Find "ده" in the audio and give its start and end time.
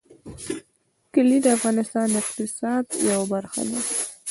3.69-3.79